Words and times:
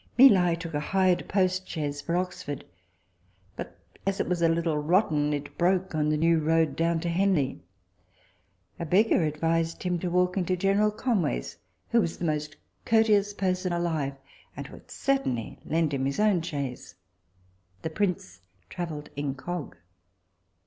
Mi 0.17 0.27
Li 0.29 0.55
took 0.55 0.73
a 0.73 0.79
hired 0.79 1.29
post 1.29 1.67
chaise 1.69 2.01
for 2.01 2.15
Oxford, 2.17 2.65
but 3.55 3.77
as 4.03 4.19
it 4.19 4.27
was 4.27 4.41
a 4.41 4.49
little 4.49 4.79
rotten 4.79 5.31
it 5.31 5.55
broke 5.59 5.93
on 5.93 6.09
the 6.09 6.17
new 6.17 6.39
road 6.39 6.75
down 6.75 6.99
to 6.99 7.07
Henley. 7.07 7.61
A 8.79 8.85
beggar 8.87 9.21
advised 9.21 9.83
him 9.83 9.99
to 9.99 10.09
walk 10.09 10.37
into 10.37 10.57
general 10.57 10.89
Conway's, 10.89 11.55
who 11.91 12.01
was 12.01 12.17
the 12.17 12.25
most 12.25 12.55
courteous 12.83 13.35
person 13.35 13.71
alive, 13.71 14.15
and 14.57 14.67
would 14.69 14.89
certainly 14.89 15.59
lend 15.63 15.93
him 15.93 16.05
his 16.05 16.19
own 16.19 16.41
chaise. 16.41 16.95
The 17.83 17.91
prince 17.91 18.41
travelled 18.71 19.11
incog. 19.15 19.75